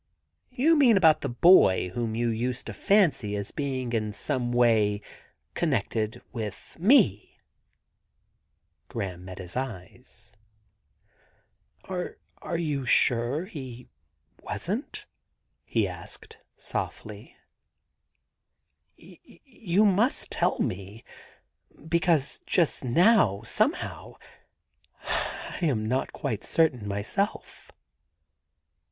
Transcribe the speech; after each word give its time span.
* 0.31 0.43
You 0.49 0.75
mean 0.75 0.97
about 0.97 1.21
the 1.21 1.29
boy 1.29 1.89
whom 1.89 2.15
you 2.15 2.29
used 2.29 2.65
to 2.65 2.73
fancy 2.73 3.35
as 3.35 3.51
being 3.51 3.93
in 3.93 4.11
some 4.13 4.51
way 4.51 4.99
connected 5.53 6.23
with 6.33 6.75
me?' 6.79 7.37
Graham 8.89 9.25
met 9.25 9.37
his 9.37 9.55
eyes. 9.55 10.33
*Are 11.83 12.17
you 12.57 12.79
quite 12.79 12.89
sure 12.89 13.45
he 13.45 13.89
wasn't?' 14.41 15.05
he 15.63 15.87
asked 15.87 16.39
softly. 16.57 17.37
*You 18.97 19.85
must 19.85 20.31
tell 20.31 20.57
me, 20.57 21.03
be 21.87 21.99
cause 21.99 22.39
just 22.47 22.83
now, 22.83 23.43
somehow, 23.43 24.15
I 25.03 25.59
am 25.61 25.85
not 25.87 26.11
quite 26.11 26.43
certain 26.43 26.87
myself.' 26.87 27.71